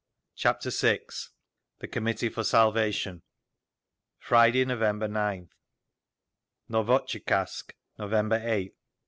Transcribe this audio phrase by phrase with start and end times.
[0.33, 1.01] Chapter VI
[1.77, 3.21] The Committee for Salvation
[4.17, 5.49] Friday, November 9th….
[6.71, 8.73] Novotcherkask, November 8th.